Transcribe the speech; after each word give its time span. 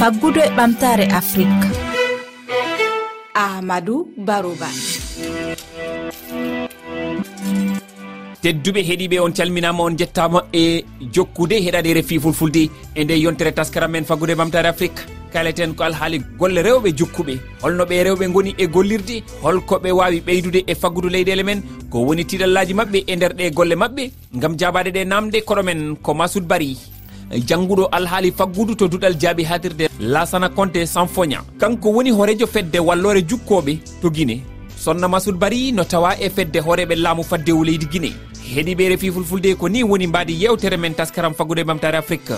faggudu 0.00 0.40
e 0.46 0.48
ɓamtare 0.56 1.04
afrique 1.18 1.66
ahmadou 3.42 4.00
barouba 4.26 4.68
tedduɓe 8.42 8.80
heeɗiɓe 8.88 9.20
on 9.24 9.32
calminama 9.32 9.82
on 9.84 9.96
jettama 9.98 10.40
e 10.52 10.84
jokkude 11.14 11.56
heɗade 11.64 11.94
refi 11.98 12.18
fulfulde 12.20 12.62
e 12.94 13.04
nde 13.04 13.14
yontere 13.24 13.52
taskaram 13.58 13.90
men 13.92 14.04
faggude 14.04 14.34
ɓamtare 14.40 14.68
afrique 14.68 15.00
kaleten 15.32 15.72
ko 15.74 15.84
alhaali 15.84 16.18
golle 16.38 16.60
rewɓe 16.66 16.92
jokkuɓe 16.98 17.34
holnoɓe 17.62 18.02
rewɓe 18.06 18.28
goni 18.34 18.54
e 18.58 18.66
gollirde 18.66 19.16
holkoɓe 19.42 19.90
wawi 19.98 20.20
ɓeydude 20.26 20.60
e 20.66 20.74
faggudu 20.74 21.08
leyɗele 21.08 21.42
men 21.42 21.62
ko 21.90 22.04
woni 22.04 22.24
tiɗallaji 22.24 22.74
mabɓe 22.74 22.98
e 23.06 23.16
nder 23.16 23.32
ɗe 23.38 23.50
golle 23.54 23.74
mabɓe 23.82 24.10
gam 24.34 24.58
jabade 24.58 24.90
ɗe 24.96 25.04
namde 25.06 25.40
koɗo 25.46 25.62
men 25.64 25.96
ko 26.02 26.14
masoud 26.14 26.44
bari 26.44 26.76
jangguɗo 27.30 27.88
alhaali 27.92 28.32
faggudu 28.32 28.74
to 28.76 28.88
duɗal 28.88 29.14
jaaɓi 29.20 29.44
hadirde 29.44 29.88
lasana 30.00 30.48
conté 30.48 30.80
konté 30.80 30.86
sanfoña. 30.86 31.40
Kanko 31.58 31.90
woni 31.92 32.10
hoorejo 32.10 32.46
fedde 32.46 32.78
wallore 32.78 33.22
jukkoɓe 33.22 33.78
to 34.02 34.10
guine 34.10 34.40
sonna 34.76 35.08
masoud 35.08 35.36
bari 35.38 35.72
no 35.72 35.84
tawa 35.84 36.14
e 36.20 36.28
fedde 36.30 36.60
hooreɓe 36.60 36.94
laamu 36.96 37.22
faddewu 37.24 37.64
leydi 37.64 37.86
guine 37.86 38.12
heeɗiɓe 38.54 38.88
refi 38.88 39.10
fulfulde 39.10 39.54
ko 39.58 39.68
ni 39.68 39.82
woni 39.82 40.06
mbaadi 40.06 40.42
yewtere 40.42 40.76
men 40.78 40.94
taskaram 40.94 41.34
faggude 41.34 41.64
mamtare 41.66 41.96
afrique. 41.98 42.32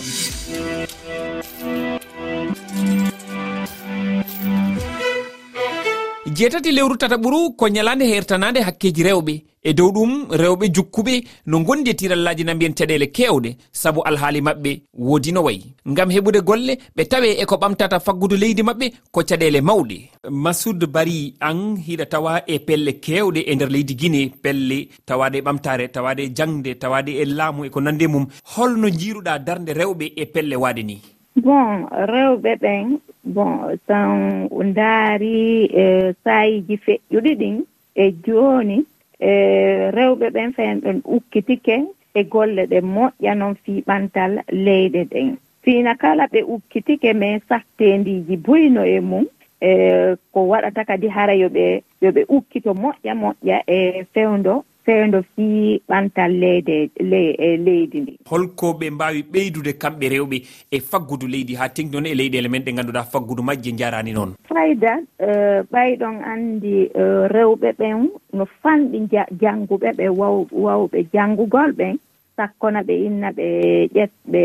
jeetati 6.39 6.71
lewru 6.73 6.97
tata 6.97 7.17
ɓuru 7.17 7.57
ko 7.59 7.69
ñalande 7.69 8.05
hertanade 8.07 8.61
hakkeji 8.63 9.03
rewɓe. 9.03 9.35
E 9.63 9.73
dow 9.75 9.91
ɗum 9.91 10.13
rewɓe 10.31 10.67
jukkuɓe 10.75 11.15
no 11.47 11.59
gondi 11.67 11.91
e 11.91 11.95
tirallaji 11.95 12.45
nambiyen 12.45 12.75
caɗele 12.79 13.07
kewɗe 13.17 13.57
saabu 13.73 14.01
alhaali 14.09 14.41
maɓɓe 14.41 14.71
woodi 14.95 15.33
no 15.33 15.43
wayi. 15.43 15.75
Ngam 15.91 16.11
heɓude 16.11 16.41
golle 16.49 16.79
ɓe 16.97 17.03
tawe 17.11 17.29
eko 17.43 17.55
ɓamtata 17.57 17.99
faggudu 18.01 18.37
leydi 18.37 18.63
maɓɓe 18.63 18.87
ko 19.11 19.21
caɗele 19.29 19.61
mawɗe. 19.61 19.97
Masud 20.31 20.87
bari 20.95 21.35
an 21.41 21.59
hiɗa 21.87 22.07
tawa 22.07 22.33
e 22.47 22.59
pelle 22.67 22.93
kewɗe 23.05 23.41
e 23.51 23.55
nder 23.55 23.69
leydi 23.71 23.95
guine 24.01 24.31
pelle 24.43 24.89
tawade 25.07 25.39
e 25.39 25.41
ɓamtare 25.47 25.89
tawade 25.91 26.21
e 26.23 26.31
jangde 26.37 26.79
tawade 26.79 27.09
e 27.19 27.25
laamu 27.25 27.65
e 27.65 27.69
ko 27.71 27.81
nande 27.81 28.07
mum. 28.07 28.27
Holno 28.55 28.89
jiruɗa 28.89 29.39
darde 29.47 29.71
rewɓe 29.75 30.13
e 30.17 30.25
pelle 30.27 30.55
waade 30.57 30.83
ni? 30.85 30.97
Bon 31.37 31.87
rewɓe 32.13 32.51
ɓen 32.63 32.99
bon 33.35 33.77
tan 33.87 34.49
ndaari 34.71 35.65
e 35.83 36.15
saayiji 36.25 36.77
feƴƴuɗi 36.85 37.33
ɗin 37.41 37.57
e 37.95 38.05
jooni 38.25 38.79
e 39.21 39.31
rewɓe 39.97 40.27
ɓen 40.35 40.53
fayen 40.57 40.81
ɗon 40.85 40.99
ukkitike 41.17 41.77
e 42.15 42.25
golle 42.25 42.63
ɗe 42.67 42.79
moƴƴa 42.95 43.33
noon 43.39 43.55
fiiɓantal 43.65 44.33
leyɗe 44.67 45.03
ɗen. 45.13 45.37
Fiina 45.63 45.95
kala 45.95 46.25
ɓe 46.33 46.41
ukkitike 46.55 47.13
mais 47.15 47.41
sartendiiji 47.49 48.37
boyno 48.37 48.83
e 48.85 49.01
mum 49.01 49.25
e 49.61 49.71
ko 50.33 50.41
waɗata 50.51 50.85
kadi 50.85 51.09
hara 51.09 51.35
yo 51.35 51.49
ɓe 51.49 51.83
yo 52.03 52.11
ɓe 52.11 52.23
ukkito 52.29 52.71
moƴƴa 52.75 53.13
moƴƴa 53.23 53.57
e 53.67 54.05
fewndo 54.15 54.65
seendo 54.89 55.21
fii 55.37 55.83
ɓantal 55.89 56.33
leyde 56.41 56.91
e 56.97 57.57
leydi 57.57 58.01
ndi. 58.01 58.13
Holko 58.31 58.73
ɓe 58.81 58.91
mbaawi 58.91 59.23
ɓeydude 59.33 59.73
kamɓe 59.83 60.07
rewɓe 60.15 60.37
e 60.71 60.81
faggudu 60.81 61.27
leydi 61.29 61.55
haa 61.55 61.69
noon 61.93 62.07
e 62.07 62.15
leyɗele 62.15 62.49
men 62.49 62.65
ɗe 62.65 62.73
ngannduɗaa 62.73 63.11
faggudu 63.13 63.43
majje 63.43 63.73
njarani 63.73 64.13
noon. 64.13 64.31
Fayda 64.49 64.93
e, 65.21 65.29
ɓayɗon 65.73 66.17
anndi 66.33 66.75
e, 66.89 67.05
rewɓe 67.35 67.69
ɓen 67.79 68.09
no 68.33 68.45
fanɗi 68.63 68.99
jannguɓe 69.41 69.89
ɓe 69.99 70.07
wawɓe 70.65 70.99
janngugol 71.13 71.73
ɓen 71.79 71.97
sakkona 72.37 72.81
ɓe 72.83 72.95
inna 73.07 73.29
ɓe 73.31 73.47
ƴetɓe 73.95 74.43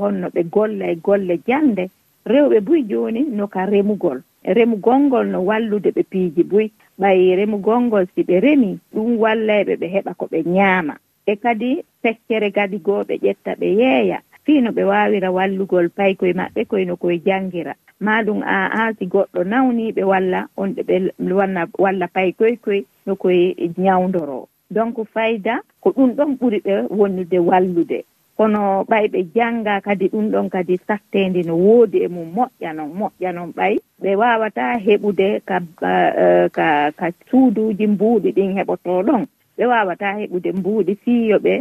honno 0.00 0.28
ɓe 0.34 0.42
golla 0.52 0.86
e 0.92 0.96
golle 0.96 1.40
jannde 1.48 1.88
rewɓe 2.26 2.60
buy 2.60 2.82
jooni 2.90 3.20
no 3.32 3.46
ka 3.46 3.64
remugol. 3.66 4.20
Remugol 4.44 4.98
ngol 5.06 5.26
no 5.32 5.40
wallude 5.40 5.90
ɓe 5.96 6.02
piiji 6.10 6.42
buy. 6.44 6.68
ɓay 7.00 7.36
remugo 7.38 7.74
ngol 7.80 8.04
si 8.14 8.20
ɓe 8.28 8.36
remi 8.44 8.70
ɗum 8.94 9.08
wallayɓe 9.22 9.72
ɓe 9.80 9.86
heɓa 9.94 10.12
ko 10.18 10.24
ɓe 10.32 10.38
nyaama 10.54 10.94
e 11.26 11.36
kadi 11.42 11.70
feccere 12.02 12.48
kadi 12.56 12.78
goo 12.86 13.02
ɓe 13.08 13.14
ƴetta 13.24 13.52
ɓe 13.60 13.68
yeeya. 13.80 14.18
Fii 14.44 14.60
no 14.60 14.70
ɓe 14.76 14.82
waawira 14.90 15.28
wallugol 15.36 15.86
paykoye 15.96 16.32
maɓɓe 16.40 16.60
koyno 16.70 16.94
koye 17.02 17.18
janngira 17.26 17.74
ma 18.00 18.22
ɗum 18.26 18.40
a 18.42 18.56
a 18.80 18.92
si 18.98 19.04
goɗɗo 19.06 19.40
nawniiɓe 19.44 20.02
walla 20.04 20.40
on 20.56 20.70
ɓe 20.88 20.94
wanna 21.38 21.62
walla 21.78 22.06
paykoye 22.08 22.56
koye 22.64 22.84
no 23.06 23.12
koye 23.16 23.54
ñawdoroo 23.84 24.46
donc 24.70 24.96
fayda 25.14 25.60
ko 25.82 25.90
ɗum 25.96 26.10
ɗon 26.16 26.30
ɓuri 26.40 26.58
ɓe 26.64 26.72
wonnude 26.98 27.38
wallude. 27.38 27.98
kono 28.40 28.84
ɓay 28.88 29.06
ɓe 29.12 29.20
jannga 29.34 29.80
kadi 29.86 30.06
ɗum 30.12 30.26
ɗon 30.32 30.48
kadi 30.54 30.74
sattede 30.86 31.40
no 31.48 31.54
woodi 31.64 31.98
e 32.04 32.08
mum 32.08 32.28
moƴƴa 32.36 32.70
noon 32.76 32.90
moƴƴa 32.98 33.30
noon 33.36 33.50
ɓay. 33.58 33.74
Ɓe 34.02 34.10
waawata 34.20 34.64
heɓude 34.86 35.28
ka 35.48 35.56
uh, 35.60 36.48
ka 36.56 36.68
ka 36.98 37.06
suuduuji 37.28 37.86
mbuuɗi 37.86 38.28
ɗin 38.36 38.56
heɓotoo 38.56 39.00
ɗon 39.08 39.22
ɓe 39.56 39.64
waawata 39.70 40.06
heɓude 40.20 40.50
mbuuɗi 40.58 40.92
fii 41.04 41.28
yo 41.30 41.38
ɓe 41.38 41.54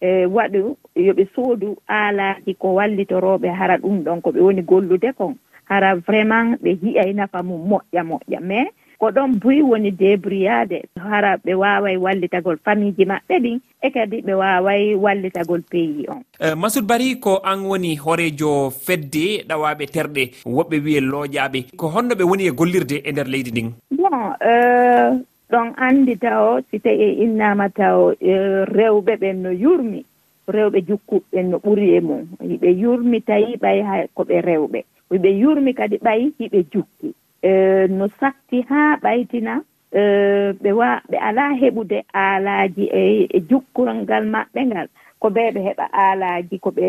e 0.00 0.26
waɗu 0.36 0.76
yo 1.06 1.12
ɓe 1.18 1.24
soodu 1.34 1.68
aalaji 1.88 2.52
ko 2.60 2.68
wallitorooɓe 2.78 3.48
hara 3.58 3.76
ɗum 3.82 3.96
ɗon 4.04 4.20
ko 4.22 4.28
ɓe 4.34 4.40
woni 4.46 4.62
gollude 4.62 5.08
kon 5.18 5.34
hara 5.64 5.94
vraiment 6.06 6.60
ɓe 6.62 6.70
hiyay 6.82 7.12
nafa 7.14 7.42
mum 7.42 7.60
moƴƴa 7.70 8.02
moƴƴa. 8.10 8.40
Mais 8.40 8.68
ko 8.98 9.10
ɗon 9.10 9.38
buyi 9.40 9.62
woni 9.62 9.90
débriyade 9.90 10.82
hara 10.96 11.36
ɓe 11.44 11.54
waway 11.54 11.96
wallitagol 11.96 12.56
famiji 12.64 13.04
maɓɓe 13.04 13.34
ɗin 13.44 13.60
e 13.82 13.90
kadi 13.90 14.20
ɓe 14.26 14.32
waway 14.34 14.94
wallitagol 14.94 15.62
pays 15.70 16.08
on. 16.08 16.22
Eh, 16.40 16.52
uh, 16.52 16.56
masud 16.56 16.86
bari 16.86 17.18
ko 17.20 17.40
an 17.44 17.64
woni 17.68 17.96
hoorejo 17.96 18.70
fedde 18.70 19.44
ɗawaɓe 19.48 19.84
terɗe 19.94 20.22
woɓɓe 20.46 20.76
wiye 20.84 21.00
looƴaɓe 21.00 21.76
ko 21.76 21.88
honno 21.88 22.14
ɓe 22.14 22.24
woni 22.24 22.46
e 22.48 22.52
gollirde 22.52 22.96
e 23.04 23.12
nder 23.12 23.28
leydi 23.28 23.50
ndin? 23.50 23.68
Bon 23.90 24.32
uh, 24.40 25.18
ɗon 25.50 25.68
andi 25.76 26.16
taw 26.18 26.60
si 26.70 26.78
tawi 26.80 26.96
e 27.06 27.08
innama 27.24 27.68
taw 27.68 28.12
eh, 28.20 28.64
rewɓe 28.66 29.12
ɓen 29.22 29.36
no 29.42 29.50
yurmi. 29.50 30.04
Rewɓe 30.48 30.78
jukkuɓeɓen 30.88 31.46
no 31.50 31.56
ɓuri 31.58 31.86
e 31.96 32.00
mum. 32.00 32.22
Ɓe 32.60 32.70
yurmi 32.82 33.20
tawi 33.20 33.56
ɓay 33.62 33.78
ha 33.88 33.94
koɓe 34.16 34.40
rewɓe. 34.48 34.80
Ɓe 35.22 35.30
yurmi 35.42 35.74
kadi 35.74 35.96
ɓay 35.98 36.20
hiɓe 36.38 36.58
jukki. 36.72 37.08
Eh, 37.42 37.86
no 37.90 38.08
satti 38.20 38.62
haa 38.68 38.96
ɓaytina 39.02 39.60
eh, 39.92 40.52
ɓe 40.62 40.70
wa 40.72 41.00
ɓe 41.10 41.16
alaa 41.28 41.52
heɓude 41.60 41.98
aalaaji 42.14 42.84
e, 42.92 43.00
e 43.36 43.38
jukkural 43.48 43.96
ngal 44.02 44.24
maɓɓe 44.34 44.60
ngal. 44.66 44.88
Ko 45.20 45.26
ɓee 45.30 45.50
ɓe 45.54 45.60
heɓa 45.68 45.84
aalaaji 45.92 46.58
ko 46.58 46.70
ɓe 46.70 46.88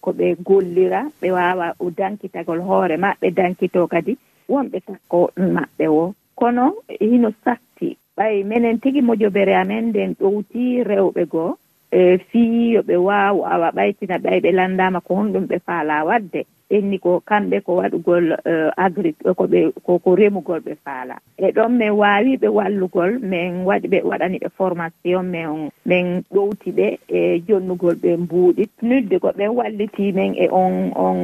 ko 0.00 0.10
ɓe 0.18 0.26
gollira 0.46 1.00
ɓe 1.20 1.28
waawa 1.36 1.66
dankitagol 1.98 2.60
hoore 2.68 2.96
maɓɓe 2.96 3.26
dankitoo 3.38 3.86
kadi 3.86 4.12
wonɓe 4.48 4.78
sakkooɗon 4.86 5.50
maɓɓe 5.56 5.86
wo. 5.96 6.14
Kono 6.38 6.64
hino 7.00 7.30
satti 7.44 7.96
ɓay 8.16 8.44
minen 8.44 8.78
tigi 8.80 9.00
mojobere 9.02 9.54
amen 9.62 9.84
nden 9.90 10.14
ɗowtii 10.20 10.82
rewɓe 10.90 11.22
goo 11.32 11.56
e 11.90 12.18
fii 12.18 12.72
yo 12.74 12.80
ɓe 12.82 12.96
waaw 12.96 13.36
awa 13.52 13.68
ɓaytina 13.76 14.18
ɓay 14.18 14.38
ɓe 14.40 14.50
lanndaama 14.52 15.00
ko 15.00 15.14
honɗum 15.18 15.44
ɓe 15.50 15.58
faalaa 15.66 16.04
waɗde 16.04 16.40
ɓenni 16.70 16.98
ko 17.04 17.20
kamɓe 17.28 17.60
ko 17.66 17.72
waɗugol 17.80 18.26
eh, 18.44 18.70
agri 18.76 19.10
eh, 19.24 19.34
ko 19.38 19.44
ɓe 19.52 19.60
koko 19.86 20.14
remugol 20.16 20.60
ɓe 20.66 20.72
faala. 20.84 21.16
E 21.36 21.46
ɗon 21.56 21.68
min 21.78 21.90
waawi 22.00 22.36
ɓe 22.42 22.48
wallugol 22.48 23.18
min 23.30 23.64
waɗi 23.68 23.86
ɓe 23.92 23.98
waɗani 24.10 24.38
ɓe 24.42 24.48
formation 24.56 25.22
min 25.32 25.70
min 25.86 26.06
ɗowti 26.34 26.68
ɓe 26.78 26.86
e 27.08 27.40
jonnugol 27.46 27.94
ɓe 28.02 28.10
mbuuɗi. 28.22 28.64
Nudde 28.82 29.18
ko 29.22 29.28
ɓen 29.38 29.50
walliti 29.58 30.12
min 30.12 30.34
e 30.36 30.48
on 30.62 30.92
on 30.94 31.18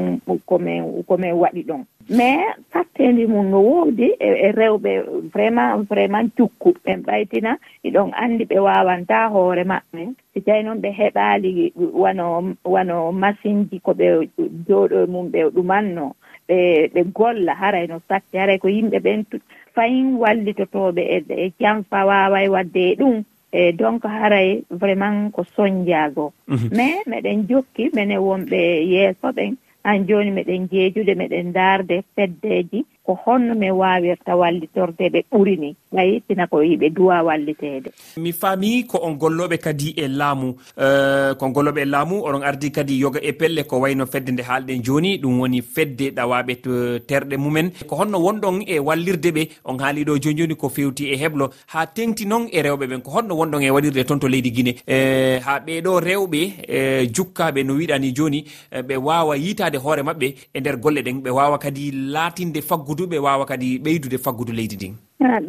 komin 0.48 1.02
komin 1.08 1.32
waɗi 1.42 1.62
ɗon. 1.68 1.82
mais 2.08 2.56
fattede 2.70 3.26
mum 3.26 3.50
no 3.50 3.60
woodi 3.60 4.08
e, 4.20 4.28
e 4.46 4.52
rewɓe 4.52 4.92
vraiment 5.32 5.88
vraiment 5.88 6.28
cukku 6.36 6.74
ɓen 6.84 7.02
ɓaytina 7.06 7.56
iɗon 7.84 8.10
anndi 8.12 8.44
ɓe 8.44 8.58
wawanta 8.58 9.28
hoore 9.32 9.64
maɓɓe. 9.64 10.02
Si 10.32 10.40
tawi 10.40 10.62
noon 10.62 10.80
ɓe 10.80 10.90
heɓaali 10.98 11.72
wano 12.02 12.54
wano 12.64 13.12
machine 13.12 13.66
ji 13.70 13.80
ko 13.80 13.92
ɓe 13.92 14.28
jooɗo 14.66 15.06
mum 15.06 15.26
ɓe 15.32 15.40
ɗumanno. 15.54 16.14
Ɓe 16.48 16.88
ɓe 16.94 17.00
golla 17.14 17.54
haray 17.54 17.86
no 17.86 18.00
satti 18.08 18.36
haray 18.38 18.58
ko 18.58 18.68
yimɓe 18.68 18.98
ɓen 19.00 19.24
fayin 19.74 20.16
wallitotooɓe 20.22 21.02
e, 21.16 21.24
e 21.28 21.52
janfa 21.60 22.04
wawa 22.06 22.42
e 22.44 22.48
wadde 22.48 22.82
e 22.92 22.96
ɗum. 22.96 23.24
E 23.52 23.72
donc 23.72 24.02
haray 24.04 24.64
vraiment 24.70 25.30
ko 25.32 25.44
soñjaago. 25.56 26.32
Mhm. 26.48 26.68
Mais 26.76 27.06
meɗen 27.06 27.46
jokki 27.48 27.90
mene 27.94 28.18
wonɓe 28.18 28.60
yeeso 28.92 29.28
ɓen 29.32 29.56
han 29.84 30.06
jooni 30.08 30.30
meɗen 30.36 30.68
jeejude 30.72 31.14
meɗen 31.20 31.46
ndaarde 31.50 31.96
feddeeji. 32.14 32.80
ko 33.06 33.18
honno 33.26 33.54
min 33.54 33.72
wawirta 33.72 34.36
wallitorde 34.36 35.08
ɓe 35.12 35.20
ɓuri 35.32 35.56
ni. 35.58 35.76
Ɓay 35.92 36.22
sina 36.26 36.46
ko 36.46 36.62
yiɓe 36.62 36.90
duwa 36.90 37.22
wallitede. 37.22 37.90
Mi 38.16 38.32
faami 38.32 38.84
ko 38.86 38.98
on 39.02 39.14
golloɓe 39.16 39.58
kadi 39.58 39.94
e 39.96 40.08
laamu. 40.08 40.54
Uh, 40.76 41.34
ko 41.38 41.48
golloɓe 41.48 41.82
e 41.82 41.84
laamu 41.84 42.22
oɗon 42.26 42.42
ardi 42.42 42.70
kadi 42.70 42.98
yoga 43.00 43.20
e 43.22 43.32
pelle 43.32 43.64
ko 43.64 43.80
wayno 43.80 44.06
fedde 44.06 44.30
nde 44.32 44.42
haalɗen 44.42 44.82
joni 44.84 45.18
ɗum 45.18 45.40
woni 45.40 45.62
fedde 45.62 46.10
ɗawaɓe 46.16 46.54
terɗe 47.06 47.36
mumen. 47.36 47.70
Ko 47.86 47.96
honno 47.96 48.18
wonɗon 48.18 48.62
e 48.66 48.78
wallirde 48.78 49.30
ɓe 49.32 49.48
on 49.64 49.78
haaliɗo 49.78 50.18
joni 50.22 50.38
joni 50.38 50.56
ko 50.56 50.68
fewti 50.68 51.10
e 51.12 51.16
heblo 51.16 51.50
ha 51.72 51.86
tengti 51.86 52.24
noon 52.26 52.48
e 52.52 52.62
rewɓe 52.62 52.86
ɓen 52.86 53.02
ko 53.02 53.10
honno 53.10 53.34
wonɗon 53.34 53.62
e 53.62 53.70
waɗirde 53.70 54.04
toon 54.06 54.18
to 54.20 54.28
leydi 54.28 54.50
guine 54.52 54.72
e, 54.86 54.94
euh, 54.94 55.40
ha 55.44 55.58
ɓeɗo 55.58 56.00
rewɓe 56.00 56.40
euh, 56.68 57.02
e, 57.02 57.06
jukkaɓe 57.14 57.64
no 57.64 57.74
wiɗani 57.74 58.12
joni 58.16 58.44
euh, 58.72 58.82
ɓe 58.82 58.96
wawa 58.96 59.36
yitade 59.36 59.76
hoore 59.76 60.02
mabɓe 60.02 60.34
e 60.54 60.60
nder 60.60 60.76
golle 60.76 61.02
ɗen. 61.02 61.22
Ɓe 61.22 61.30
wawa 61.30 61.58
kadi 61.58 61.90
latinde 61.92 62.60
faggu 62.62 62.93
faggudu 62.94 63.10
ɓe 63.10 63.18
wawa 63.18 63.46
kadi 63.46 63.78
ɓeydude 63.78 64.18
faggudu 64.18 64.52
leydi 64.52 64.76
ndin. 64.76 64.94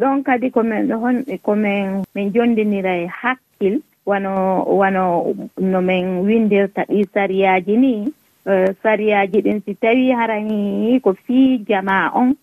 Ɗon 0.00 0.22
kadi 0.22 0.50
komin 0.50 0.88
ɗo 0.88 0.96
hon 0.98 1.24
komin 1.42 2.02
min 2.14 2.32
jondinira 2.34 2.96
e 2.98 3.06
hakkil. 3.06 3.80
Wano 4.06 4.62
wano 4.78 5.34
no 5.58 5.80
min 5.80 6.26
windirta 6.26 6.82
ɗi 6.88 7.06
sariyaji 7.14 7.76
ni. 7.76 8.12
E, 8.46 8.74
sariyaji 8.82 9.38
ɗin 9.42 9.60
si 9.64 9.74
tawi 9.74 10.10
harani 10.10 11.00
ko 11.00 11.14
fii 11.26 11.58
jama 11.68 12.10
on 12.14 12.34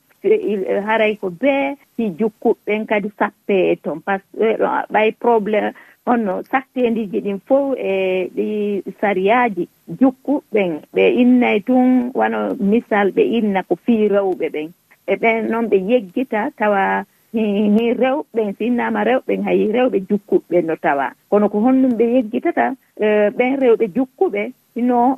haray 0.87 1.15
ko 1.15 1.29
bee 1.29 1.75
si 1.95 2.09
jukkuɓɓen 2.19 2.85
kadi 2.85 3.09
sappe 3.19 3.71
e 3.71 3.75
toon. 3.75 3.99
Par 4.05 4.19
ce 4.19 4.37
que 4.37 4.53
e, 4.53 4.57
ɓay 4.93 5.11
probléme 5.19 5.73
honno 6.05 6.43
saktendiji 6.51 7.19
ɗin 7.21 7.39
fof 7.47 7.75
e 7.77 8.29
ɗi 8.35 8.83
sariyaji 9.01 9.67
jukkuɓɓen. 9.99 10.71
Ɓe 10.93 11.03
innay 11.21 11.59
tun 11.61 12.11
wano 12.13 12.55
misal 12.59 13.11
ɓe 13.11 13.21
inna 13.37 13.63
ko 13.63 13.75
fii 13.85 14.07
rewɓe 14.07 14.47
ɓen. 14.49 14.69
e 15.07 15.15
ɓen 15.15 15.49
noon 15.51 15.65
ɓe 15.71 15.77
yeggita 15.89 16.49
tawa 16.57 17.05
hi 17.33 17.93
rewɓen 18.01 18.53
sinnama 18.57 19.03
rewɓen 19.03 19.43
hay 19.43 19.71
rewɓe 19.75 19.97
jukkuɓe 20.09 20.57
no 20.67 20.75
tawa. 20.75 21.07
Kono 21.29 21.49
ko 21.49 21.57
honɗum 21.65 21.93
ɓe 21.99 22.05
yeggitata 22.15 22.65
e, 23.05 23.29
ɓen 23.37 23.53
rewɓe 23.61 23.85
jukkuɓe 23.95 24.51
no 24.75 25.17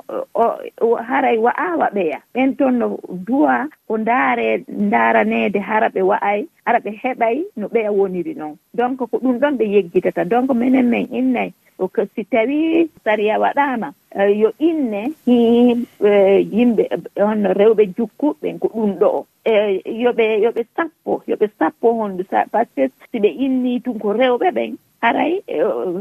haray 1.07 1.37
wa'awa 1.37 1.87
ɓeya 1.95 2.19
ɓen 2.33 2.55
toon 2.57 2.79
no 2.79 2.87
duwa 3.27 3.67
ko 3.87 3.97
ndaare 3.97 4.63
ndaaraneede 4.67 5.59
hara 5.59 5.88
ɓe 5.89 6.01
wa'ay 6.01 6.39
ara 6.65 6.79
ɓe 6.79 6.91
heɓay 7.03 7.38
no 7.57 7.67
ɓeya 7.67 7.91
woniri 7.91 8.33
noon. 8.35 8.55
Donc 8.73 8.97
ko 8.97 9.17
ɗum 9.23 9.39
ɗon 9.39 9.57
ɓe 9.59 9.65
yeggitata. 9.75 10.25
Donc 10.25 10.49
minen 10.53 10.89
min 10.89 11.07
innay 11.11 11.51
si 12.15 12.23
tawi 12.23 12.89
saria 13.03 13.39
waɗama 13.39 13.91
Eh, 14.17 14.31
yo 14.39 14.50
inne 14.59 15.12
hi 15.25 15.38
eh, 16.00 16.39
yimɓe 16.56 16.83
eh, 16.95 17.23
honno 17.27 17.50
rewɓe 17.59 17.83
jukkuɓe 17.97 18.47
ko 18.62 18.67
ɗum 18.75 18.91
ɗo. 19.01 19.09
E 19.44 19.53
yoɓe 20.03 20.25
yoɓe 20.44 20.62
sappo 20.75 21.12
yoɓe 21.29 21.45
sappo 21.59 21.88
hondu 22.00 22.23
par 22.51 22.65
ce 22.75 22.81
que 22.88 23.06
si 23.12 23.17
ɓe 23.23 23.29
inni 23.45 23.81
tun 23.83 24.00
ko 24.00 24.09
rewɓe 24.13 24.47
ɓen 24.57 24.71
haray 25.05 25.33
e, 25.47 25.57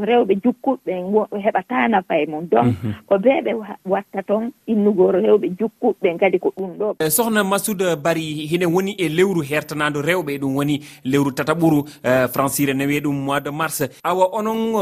rewɓe 0.09 0.33
jukkuɓe 0.43 0.93
heɓata 1.45 1.87
nafa 1.89 2.17
e 2.21 2.25
mum. 2.25 2.47
Donc 2.51 2.65
mhm. 2.65 2.93
ko 3.07 3.15
beeɓe 3.17 3.51
watta 3.85 4.23
toon 4.27 4.51
innugo 4.67 5.11
rewɓe 5.11 5.47
jukkuɓe 5.59 6.17
kadi 6.19 6.39
ko 6.39 6.53
ɗum 6.57 6.71
ɗo. 6.79 6.95
Eh, 6.99 7.09
Sohna 7.09 7.43
masouda 7.43 7.91
eh, 7.91 7.95
bari 7.95 8.47
hine 8.51 8.65
woni 8.65 8.95
e 8.97 9.09
lewru 9.09 9.41
hertanado 9.41 10.01
rewɓe 10.01 10.39
ɗum 10.41 10.55
woni 10.55 10.79
lewru 11.05 11.31
tataɓuru 11.31 11.83
eh, 12.03 12.27
francire 12.33 12.73
nawi 12.73 12.99
ɗum 13.01 13.13
mois 13.25 13.41
de 13.41 13.49
mars. 13.51 13.83
Awa 14.03 14.25
onon 14.33 14.73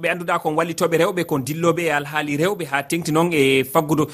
ɓe 0.00 0.06
annduɗa 0.12 0.38
kon 0.42 0.54
wallitoɓe 0.56 0.96
rewɓe 1.02 1.24
kon 1.24 1.40
dilloɓe 1.40 1.82
e 1.86 1.90
alhaali 1.90 2.36
rewɓe 2.36 2.64
ha 2.70 2.82
tengti 2.82 3.12
noon 3.12 3.30
e 3.32 3.64
faggudu. 3.64 4.06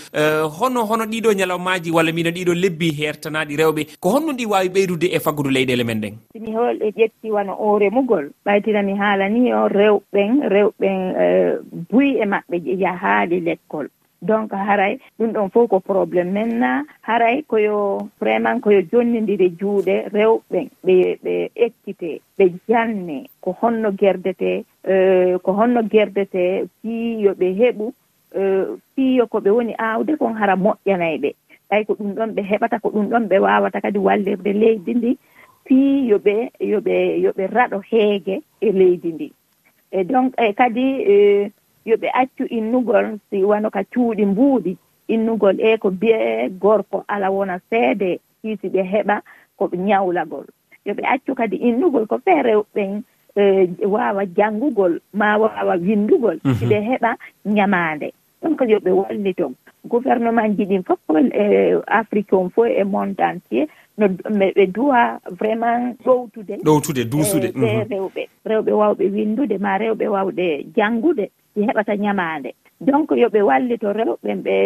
Hono 0.58 0.84
hono 0.84 1.04
ɗiɗo 1.04 1.32
ñalawmaji 1.34 1.90
walla 1.90 2.12
mino 2.12 2.30
ɗiɗo 2.30 2.54
lebbi 2.54 2.90
hertanaɗi 2.98 3.56
rewɓe 3.56 3.86
ko 4.00 4.08
honno 4.10 4.32
ɗi 4.32 4.46
wawi 4.46 4.69
ɓeydude 4.69 5.06
e 5.12 5.19
faggudu 5.20 5.50
leyɗele 5.50 5.84
men 5.84 6.00
ɗen? 6.00 6.14
Simi 6.32 6.52
hol 6.54 6.76
ƴetti 6.78 7.30
wano 7.30 7.56
o 7.58 7.78
remugol 7.78 8.30
ɓaytirami 8.46 8.94
haala 8.96 9.18
haala 9.19 9.29
ni 9.29 9.53
o 9.53 9.69
rewɓen 9.69 10.31
rewɓen 10.55 10.99
eh, 11.25 11.59
buyi 11.91 12.19
e 12.23 12.25
maɓɓe 12.25 12.56
yahaali 12.85 13.41
l'école 13.41 13.88
donc 14.23 14.53
haray 14.53 14.99
ɗum 15.19 15.32
ɗon 15.32 15.50
fof 15.50 15.69
ko 15.70 15.81
probléme 15.81 16.32
maintenant 16.32 16.87
haray 17.03 17.43
koyo 17.43 17.99
vraiment 18.20 18.61
koyo 18.61 18.81
jonnidiri 18.93 19.49
juuɗe 19.61 20.09
rewɓen 20.12 20.67
ɓe 20.87 21.19
ɓe 21.25 21.50
ekkite 21.55 22.20
ɓe 22.38 22.44
janne 22.69 23.26
ko 23.41 23.56
honno 23.61 23.91
gerdete 24.00 24.65
eh, 24.85 25.35
ko 25.43 25.53
honno 25.53 25.82
gerdete 25.82 26.67
fiiyo 26.82 27.32
ɓe 27.35 27.47
heɓu 27.61 27.93
eh, 28.35 28.67
fiiyo 28.94 29.26
ko 29.26 29.38
ɓe 29.41 29.50
woni 29.50 29.75
aawde 29.79 30.17
kon 30.17 30.35
hara 30.35 30.55
moƴƴanay 30.56 31.19
ɓe. 31.19 31.31
Ɓay 31.71 31.85
ko 31.85 31.93
ɗum 31.99 32.14
ɗon 32.14 32.31
ɓe 32.35 32.43
heɓata 32.50 32.79
ko 32.82 32.88
ɗum 32.91 33.09
ɗon 33.11 33.29
ɓe 33.29 33.38
waawata 33.38 33.81
kadi 33.81 33.99
wallirde 33.99 34.53
leydi 34.53 34.94
ndi. 34.94 35.19
fii 35.69 36.09
yoɓe 36.11 36.35
yoɓe 36.73 36.94
yoɓe 37.25 37.43
raɗo 37.56 37.79
heege 37.91 38.35
e 38.61 38.69
leydi 38.73 39.09
ndi. 39.12 39.29
E 39.91 40.05
donc 40.05 40.35
e 40.37 40.53
kadi 40.53 40.85
e, 41.15 41.50
yoɓe 41.87 42.09
accu 42.20 42.44
innugol 42.59 43.06
si 43.31 43.44
wano 43.44 43.70
ka 43.70 43.82
cuuɗi 43.93 44.25
mbuuɗi 44.26 44.73
innugol 45.09 45.56
e 45.61 45.76
ko 45.82 45.91
biye 45.91 46.49
gorko 46.62 47.05
ala 47.09 47.31
wona 47.31 47.59
seede 47.70 48.20
hiisi 48.43 48.69
ɓe 48.69 48.82
heɓa 48.93 49.17
koɓe 49.59 49.76
ñawlagol 49.88 50.47
yoɓe 50.87 51.03
accu 51.12 51.35
kadi 51.35 51.56
innugol 51.69 52.06
ko 52.06 52.19
feere 52.25 52.53
ɓen 52.75 53.03
e, 53.37 53.43
waawa 53.87 54.23
janngugol 54.37 55.00
ma 55.12 55.37
waawa 55.43 55.75
winndugol 55.76 56.37
mhm. 56.44 56.55
si 56.55 56.64
ɓe 56.67 56.79
heɓa 56.88 57.11
ñamaande. 57.56 58.09
ɗon 58.43 58.56
kadi 58.56 58.73
yoɓe 58.73 58.90
walliton 58.90 59.52
gouvernement 59.85 60.56
ji 60.56 60.64
ɗin 60.64 60.82
fof 60.82 60.99
e 61.32 61.75
afrique 61.87 62.32
on 62.32 62.49
fof 62.50 62.67
e 62.69 62.85
monde 62.85 63.20
entier 63.20 63.67
no 63.99 64.06
ɓe 64.56 64.67
duwa 64.67 65.19
vraiment 65.31 65.96
ɗowtude. 66.05 66.55
Ɗowtude 66.64 67.00
e, 67.00 67.05
duusude 67.05 67.49
e 67.49 67.52
mhm. 67.55 67.88
rewɓe 67.90 68.23
rewɓe 68.46 68.73
wawɓe 68.73 69.05
windude 69.14 69.58
ma 69.58 69.79
rewɓe 69.79 70.06
wawɓe 70.14 70.46
janngude 70.76 71.31
ɗi 71.56 71.61
heɓata 71.67 71.96
ñamaande. 71.96 72.50
Donc 72.81 73.11
yoɓe 73.11 73.40
wallito 73.43 73.93
rewɓe 73.93 74.35
ɓe 74.44 74.56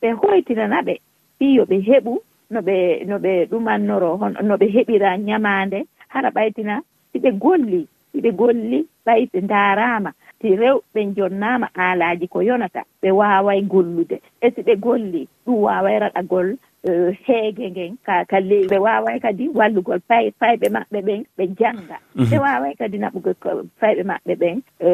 ɓe 0.00 0.08
hoytinanaɓe 0.20 0.94
fii 1.38 1.56
yoɓe 1.58 1.76
heɓu 1.88 2.12
no 2.50 2.60
ɓe 2.60 3.04
no 3.08 3.16
ɓe 3.18 3.32
ɗumannoro 3.50 4.16
hon 4.20 4.32
no 4.42 4.54
ɓe 4.56 4.66
heɓira 4.74 5.16
ñamaande 5.18 5.78
hara 6.08 6.30
ɓaytina 6.30 6.80
si 7.12 7.18
ɓe 7.18 7.30
golli 7.42 7.86
si 8.12 8.20
ɓe 8.20 8.30
golli 8.40 8.86
ɓay 9.06 9.26
ɓe 9.32 9.40
ndaaraama 9.46 10.10
ti 10.40 10.56
rew 10.56 10.76
ɓe 10.94 11.00
jonnama 11.16 11.68
haalaji 11.76 12.26
ko 12.32 12.38
yonata 12.48 12.82
ɓe 13.02 13.10
waaway 13.18 13.60
gollude. 13.72 14.16
E 14.40 14.50
si 14.54 14.60
ɓe 14.66 14.74
golli 14.84 15.22
ɗum 15.44 15.58
waaway 15.66 15.96
raɗagol 16.02 16.48
e, 16.88 16.90
heege 17.26 17.70
ngen 17.70 17.92
ka 18.06 18.24
ka 18.30 18.38
ley 18.40 18.64
ɓe 18.70 18.76
waaway 18.86 19.20
kadi 19.24 19.44
wallugol 19.58 20.00
pay 20.08 20.30
payɓe 20.40 20.66
maɓɓe 20.76 20.98
ɓen 21.06 21.20
ɓe 21.36 21.44
janga 21.58 21.96
mhm. 22.14 22.24
ɓe 22.30 22.36
waaway 22.44 22.74
kadi 22.80 22.96
naɓugo 22.98 23.30
fayɓe 23.80 24.02
maɓɓe 24.10 24.32
ɓen 24.42 24.56
e, 24.80 24.88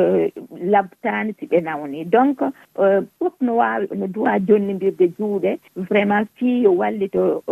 e, 0.00 0.02
labtani 0.72 1.32
si 1.38 1.46
ɓe 1.50 1.58
nawni. 1.66 2.04
Donc 2.04 2.38
fof 3.18 3.34
no 3.40 3.52
waawi 3.56 3.86
no 3.96 4.06
duwa 4.06 4.38
jonnidirde 4.46 5.06
juuɗe 5.16 5.50
vraiment 5.76 6.28
fii 6.36 6.62
yo 6.64 6.72
wallito 6.80 7.42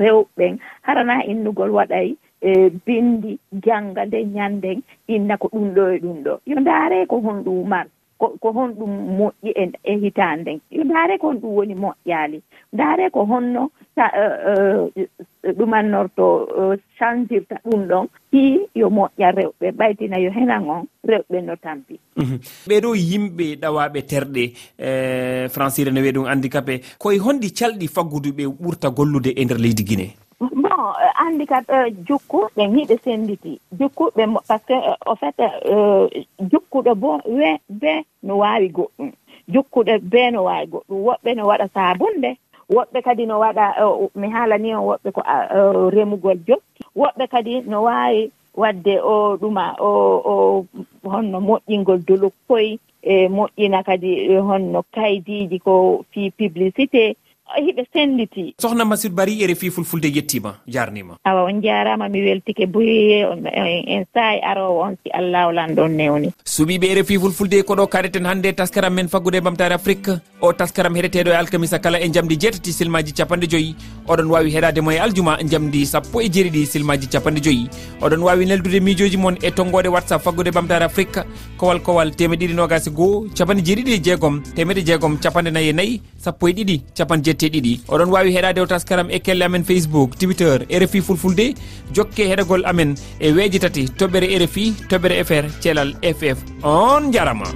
rewɓe 0.00 0.26
ɓen 0.36 0.58
harana 0.82 1.22
innugol 1.30 1.70
waɗay 1.70 2.16
e 2.42 2.70
bindi 2.86 3.38
jannga 3.64 4.04
nde 4.06 4.18
ñannden 4.34 4.78
inna 5.14 5.36
ko 5.36 5.46
ɗum 5.52 5.66
ɗo 5.74 5.84
e 5.94 5.98
ɗum 6.02 6.18
ɗo. 6.24 6.34
Yo 6.50 6.56
ndaare 6.60 7.06
ko 7.06 7.16
honɗum 7.24 7.68
mar 7.68 7.86
ko 8.40 8.52
honɗum 8.52 8.92
moƴƴi 9.18 9.50
e 9.84 9.92
hitaande 9.98 10.42
nden 10.42 10.60
yo 10.70 10.84
ndaare 10.84 11.18
ko 11.18 11.26
honɗum 11.28 11.54
woni 11.56 11.74
moƴƴaali. 11.74 12.38
Ndaare 12.72 13.10
ko 13.10 13.24
honno 13.24 13.70
e, 13.96 14.02
e, 14.02 15.06
e, 15.42 15.52
ɗumannorto 15.52 16.24
changirta 16.98 17.56
ɗum 17.64 17.86
ɗon 17.88 18.06
hi 18.32 18.60
yo 18.74 18.88
moƴƴa 18.90 19.30
rewɓe 19.34 19.70
ɓaytina 19.78 20.18
yo 20.18 20.30
henan 20.30 20.68
on 20.68 20.86
rewɓe 21.04 21.44
no 21.44 21.56
tampi. 21.56 21.98
Mhm. 22.16 22.38
Ɓeeɗo 22.68 22.94
yimɓe 22.94 23.56
ɗawaaɓe 23.62 24.00
terɗe 24.02 24.44
francire 25.48 25.90
ne 25.92 26.00
wiye 26.00 26.12
ɗum 26.12 26.26
handicapé 26.26 26.80
koye 26.98 27.18
honɗi 27.18 27.50
calɗi 27.52 27.88
faggudu 27.88 28.30
ɓe 28.32 28.46
ɓurta 28.46 28.90
gollude 28.90 29.30
e 29.36 29.44
nder 29.44 29.58
leydi 29.58 29.84
guinée? 29.84 30.21
bon 30.82 30.94
anndi 31.24 31.46
kat 31.46 31.64
eh, 31.70 31.88
jukku 32.08 32.38
ɓe 32.56 32.62
yiɗe 32.74 32.96
sennditi 33.04 33.52
jukkuɓe 33.78 34.22
par 34.48 34.58
ce 34.60 34.66
que 34.66 34.74
eh, 34.74 34.96
au 35.06 35.14
fait 35.20 35.34
eh, 35.40 36.24
jukkuɗo 36.50 36.94
bo 36.94 37.10
we 37.26 37.48
be 37.68 37.92
no 38.22 38.34
waawi 38.38 38.68
goɗɗum. 38.76 39.10
Jukkuɗo 39.52 39.94
be 40.10 40.30
no 40.32 40.40
waawi 40.44 40.66
goɗɗum. 40.72 40.98
Woɓɓe 41.06 41.30
no 41.36 41.42
waɗa 41.50 41.66
saabunde. 41.74 42.30
Woɓɓe 42.74 42.98
kadi 43.06 43.26
no 43.26 43.38
waɗa 43.42 43.64
mi 44.20 44.28
haalani 44.34 44.74
on 44.74 44.84
woɓɓe 44.90 45.08
ko 45.16 45.20
remugol 45.94 46.38
jokki. 46.48 46.82
Woɓɓe 46.96 47.24
kadi 47.32 47.60
no 47.70 47.82
waawi 47.82 48.30
waɗde 48.62 48.94
o 49.12 49.36
ɗuma 49.40 49.64
o 49.80 49.90
o 50.32 50.34
honno 51.12 51.38
moƴƴingol 51.48 51.98
dolokkoy 52.06 52.78
e 53.02 53.28
moƴƴina 53.28 53.82
kadi 53.84 54.10
honno 54.48 54.82
kaydiiji 54.94 55.58
ko 55.60 56.04
fii 56.10 56.30
publicité. 56.30 57.16
hiɓe 57.60 57.84
senditi. 57.92 58.54
Sohna 58.60 58.84
masidou 58.84 59.16
bari 59.16 59.46
rfi 59.46 59.70
fulfulde 59.70 60.08
yettima 60.08 60.54
jarnima? 60.66 61.16
Awa 61.24 61.44
on 61.44 61.60
jarama 61.62 62.08
mi 62.08 62.22
weltike 62.22 62.66
boye 62.66 63.22
eh, 63.52 63.84
en 63.96 64.04
saahi 64.14 64.40
arowo 64.40 64.80
on 64.86 64.96
si 65.02 65.10
allah 65.10 65.46
olanɗon 65.48 65.96
newni. 65.96 66.32
Suɓiɓe 66.44 66.94
rfi 67.00 67.18
fulfulde 67.18 67.62
koɗo 67.62 67.86
kaɗeten 67.86 68.26
hannde 68.26 68.52
taskaram 68.54 68.94
men 68.94 69.08
faggude 69.08 69.36
e 69.36 69.40
ɓamtare 69.40 69.74
afrique. 69.74 70.10
O 70.40 70.52
taskaram 70.52 70.94
heɗeteɗo 70.96 71.30
e 71.30 71.36
alkamisa 71.36 71.78
kala 71.78 72.00
e 72.00 72.08
jamdi 72.12 72.36
jeetati 72.40 72.72
silmaji 72.72 73.12
capanɗe 73.12 73.46
joyyi 73.48 73.74
oɗon 74.08 74.30
wawi 74.30 74.50
heɗademo 74.50 74.92
e 74.92 74.98
aljuma 74.98 75.38
jamdi 75.50 75.86
sappo 75.86 76.20
e 76.20 76.28
jeeɗiɗi 76.28 76.66
silmaji 76.66 77.06
capanɗe 77.08 77.40
joyyi 77.44 77.68
oɗon 78.00 78.22
wawi 78.22 78.46
neldude 78.46 78.80
miijoji 78.80 79.16
moon 79.16 79.36
e 79.42 79.50
tonggode 79.50 79.88
whatsapp 79.88 80.22
faggude 80.22 80.48
e 80.48 80.52
bamtare 80.52 80.84
afrique. 80.84 81.22
Kowal 81.58 81.80
kowal 81.82 82.10
temeɗiɗi 82.10 82.54
nogasi 82.54 82.90
e 82.90 82.92
goho 82.92 83.26
capanɗe 83.36 83.62
jeeɗiɗi 83.66 83.92
e 83.92 83.98
jeegom 84.02 84.42
temeɗe 84.56 84.82
jeegom 84.84 85.18
capanɗe 85.18 85.50
nayyi 85.52 85.68
e 85.68 85.72
nayyi 85.72 86.00
sappo 86.18 86.48
e 86.48 86.52
ɗiɗi 86.52 86.76
capanɗe 86.96 87.22
jetti 87.24 87.41
capanɗe 87.42 87.48
ɗiɗi. 87.50 87.80
Oɗon 87.88 88.10
wawi 88.10 88.32
heɗade 88.34 88.60
o 88.60 88.66
taskaram 88.66 89.08
e 89.10 89.18
kelle 89.20 89.42
amen 89.44 89.64
facebook 89.64 90.16
twitter 90.18 90.66
rfi 90.70 91.00
fulfulde. 91.02 91.54
Jokke 91.92 92.28
heɗagol 92.30 92.64
amen 92.64 92.94
e 93.20 93.32
weeji 93.32 93.58
tati 93.58 93.84
toɓɓere 93.98 94.38
rfi 94.44 94.74
toɓɓere 94.90 95.24
fr 95.24 95.44
thelal 95.62 95.94
ff 96.02 96.38
on 96.62 97.12
jarama. 97.12 97.46